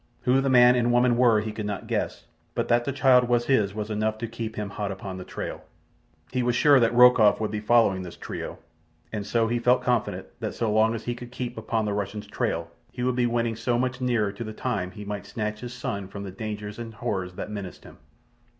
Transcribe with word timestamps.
Who 0.21 0.41
the 0.41 0.49
man 0.49 0.73
and 0.73 0.91
woman 0.91 1.15
were 1.15 1.41
he 1.41 1.51
could 1.51 1.67
not 1.67 1.85
guess, 1.85 2.25
but 2.55 2.69
that 2.69 2.85
the 2.85 2.91
child 2.91 3.29
was 3.29 3.45
his 3.45 3.75
was 3.75 3.91
enough 3.91 4.17
to 4.17 4.27
keep 4.27 4.55
him 4.55 4.71
hot 4.71 4.91
upon 4.91 5.17
the 5.17 5.23
trail. 5.23 5.61
He 6.31 6.41
was 6.41 6.55
sure 6.55 6.79
that 6.79 6.91
Rokoff 6.95 7.39
would 7.39 7.51
be 7.51 7.59
following 7.59 8.01
this 8.01 8.15
trio, 8.17 8.57
and 9.13 9.27
so 9.27 9.47
he 9.47 9.59
felt 9.59 9.83
confident 9.83 10.25
that 10.39 10.55
so 10.55 10.73
long 10.73 10.95
as 10.95 11.03
he 11.03 11.13
could 11.13 11.31
keep 11.31 11.55
upon 11.55 11.85
the 11.85 11.93
Russian's 11.93 12.25
trail 12.25 12.71
he 12.91 13.03
would 13.03 13.15
be 13.15 13.27
winning 13.27 13.55
so 13.55 13.77
much 13.77 14.01
nearer 14.01 14.31
to 14.31 14.43
the 14.43 14.53
time 14.53 14.89
he 14.89 15.05
might 15.05 15.27
snatch 15.27 15.59
his 15.61 15.71
son 15.71 16.07
from 16.07 16.23
the 16.23 16.31
dangers 16.31 16.79
and 16.79 16.95
horrors 16.95 17.35
that 17.35 17.51
menaced 17.51 17.83
him. 17.83 17.99